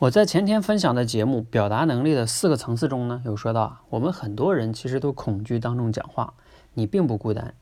[0.00, 6.32] 我在前天分享的节目《表达能力的四个层次》中呢，有说到啊，我们很多人其实都恐惧当众讲话，
[6.72, 7.52] 你并不孤单。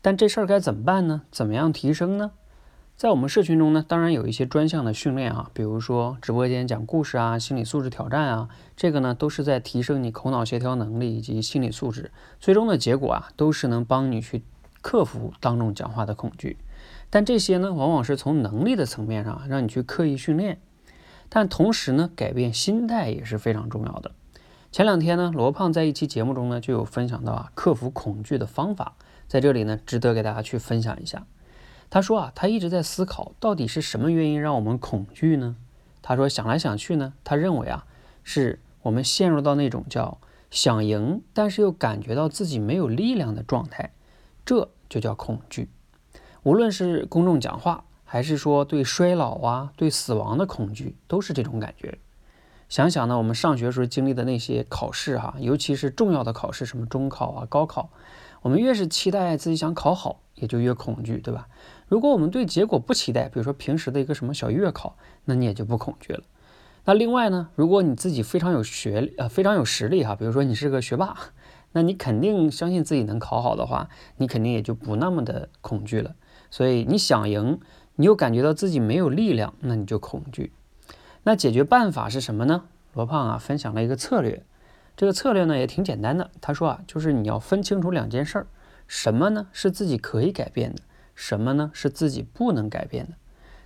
[0.00, 1.20] 但这事儿该怎么办呢？
[1.30, 2.30] 怎么样提升呢？
[2.96, 12.10] 在我们社群中呢，当然有一些专项的训练啊，比如说直播间讲故事啊、心理素质挑战啊，这个呢都是在提升你口脑协调能力以及心理素质。
[12.40, 14.42] 最终的结果啊，都是能帮你去
[14.80, 16.56] 克服当众讲话的恐惧。
[17.10, 20.58] 但这些呢，往往是从能力的层面上让你去刻意训练。
[21.34, 24.10] 但同时呢，改变心态也是非常重要的。
[24.70, 28.96] 前两天呢，罗胖在一期节目中呢，就有分享到啊，克服恐惧的方法，
[29.28, 31.26] 在这里呢，值得给大家去分享一下。
[31.88, 35.56] 他说啊，他一直在思考，到底是什么原因让我们恐惧呢？
[36.02, 37.86] 他说想来想去呢，他认为啊，
[38.22, 40.18] 是我们陷入到那种叫
[40.50, 43.94] 想赢，但是又感觉到自己没有力量的状态，
[44.44, 45.70] 这就叫恐惧。
[46.42, 47.84] 无论是公众讲话。
[48.12, 51.96] 还是说对衰老啊、对死亡的恐惧，都是这种感觉。
[52.68, 57.88] 想想呢，我们上学时候经历的那些考试哈，尤其是重要的考试，什么中考啊、高考，
[58.42, 61.48] 我们越是期待自己想考好，也就越恐惧，对吧？
[61.88, 66.22] 如果我们对结果不期待，比如说平时的一个什么小月考，那你也就不恐惧了。
[66.84, 71.16] 那另外呢，如果你自己非常有学呃非常有实力哈，比如说你是个学霸，
[71.72, 76.14] 那你肯定相信自己能考好的话，你肯定也就不那么的恐惧了。
[76.50, 77.58] 所以你想赢。
[77.96, 80.52] 你又感觉到自己没有力量，那你就恐惧。
[81.24, 82.64] 那解决办法是什么呢？
[82.94, 84.44] 罗胖啊分享了一个策略，
[84.96, 86.30] 这个策略呢也挺简单的。
[86.40, 88.46] 他说啊，就是你要分清楚两件事儿，
[88.86, 90.82] 什么呢是自己可以改变的，
[91.14, 93.12] 什么呢是自己不能改变的。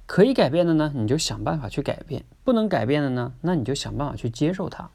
[0.07, 4.91] 可以改变的呢，你就想办法去改变；不能改变的呢，那你就想办法去接受它。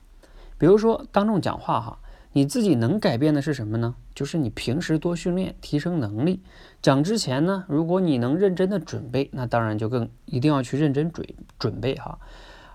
[0.58, 2.00] 比如说当众讲话哈。
[2.34, 3.96] 你自己能改变的是什么呢？
[4.16, 6.42] 就是你平时多训练，提升能力。
[6.82, 11.28] 讲之前呢，如果你能认真的准备，那当然就更一定要去认真准
[11.60, 12.20] 准备哈。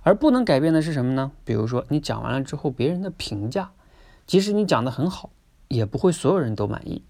[0.02, 1.32] 而不能改变的是什么呢？
[1.44, 3.70] 比如说你讲完了之后，别人的评价，
[4.26, 5.30] 即使你讲的很好，
[5.68, 7.02] 也不会所有人都满意。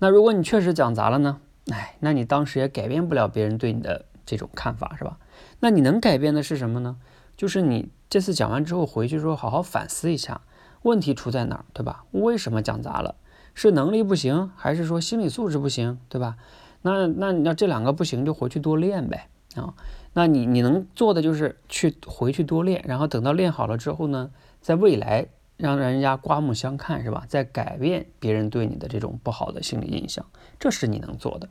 [0.00, 1.40] 那如果你确实讲砸了呢？
[1.70, 5.18] 哎，那你当时也改变不了别人对你的这种看法，是吧？
[5.60, 6.96] 那你能改变的是什么呢？
[7.36, 10.40] 就是你这次讲完之后回去之后，好好反思一下。
[10.82, 12.04] 问题出在哪儿，对吧？
[12.10, 13.14] 为什么讲砸了？
[13.54, 16.36] 是能力不行，还是说心理素质不行，对吧？
[16.82, 19.74] 那那那这两个不行，就回去多练呗啊。
[20.14, 25.26] 那你你能做的就是去回去多练，然后等到练好了之后呢，在未来
[25.56, 27.24] 让人家刮目相看，是吧？
[27.28, 30.24] 再改变别人对你的这种不好的心理印象，
[30.58, 31.48] 这是你能做的。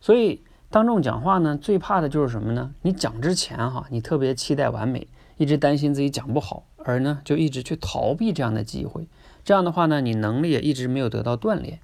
[0.00, 2.74] 所以当众讲话呢，最怕的就是什么呢？
[2.82, 5.06] 你讲之前哈，你特别期待完美，
[5.38, 6.66] 一直担心自己讲不好。
[6.84, 9.08] 而呢，就一直去逃避这样的机会，
[9.44, 11.80] 这样的话呢，你能力也一直没有得到锻炼。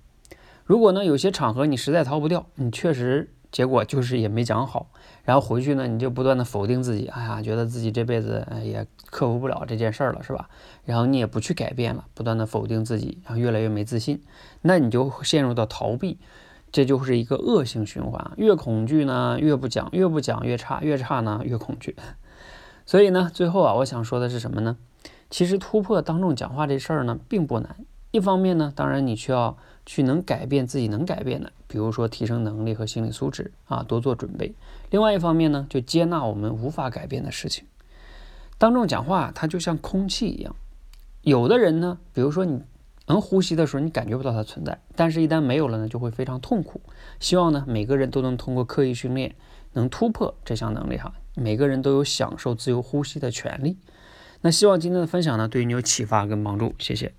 [0.64, 4.86] 如果呢，有些场合你实在逃不掉，你确实结果就是也没讲好，
[5.24, 10.48] 然后回去呢，你就不断的否定自己，哎呀，觉得自己这辈子也克服不了这件事儿了，是吧？
[10.86, 14.22] 然后你也不去改变了，不断的否定自己，然后越来越没自信，
[14.62, 16.18] 那你就会陷入到逃避，
[16.72, 18.32] 这就是一个恶性循环。
[18.38, 21.94] 越恐惧呢，越不讲，越不讲越差，越差呢越恐惧。
[22.86, 24.76] 所以呢，最后啊，我想说的是什么呢？
[25.30, 27.76] 其实突破当众讲话这事儿呢，并不难。
[28.10, 34.54] 一方面呢，当然你需要去能改变自己能改变的，比如说提升能力和心理素质啊，多做准备。
[34.90, 37.64] 另外一方面呢，就接纳我们无法改变的事情。
[38.56, 40.54] 当众讲话，它就像空气一样，
[41.22, 42.62] 有的人呢，比如说你
[43.06, 46.80] 能呼吸的时候，你感觉不到它存在，但是一旦没有了呢，就会非常痛苦。
[47.18, 49.34] 希望呢，每个人都能通过刻意训练，
[49.74, 51.12] 能突破这项能力哈。
[51.36, 53.76] 每个人都有享受自由呼吸的权利。
[54.40, 57.12] 那希望今天的分享呢，对你有启发跟帮助，谢谢。